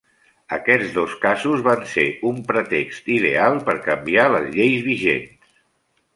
[0.55, 5.55] Aquests dos casos van ser un pretext ideal per canviar les lleis vigents.